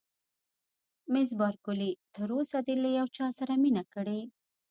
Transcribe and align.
مس 1.11 1.29
بارکلي: 1.39 1.91
تر 2.15 2.29
اوسه 2.37 2.57
دې 2.67 2.75
له 2.83 2.89
یو 2.97 3.07
چا 3.17 3.27
سره 3.39 3.53
مینه 3.63 3.83
کړې؟ 3.93 4.19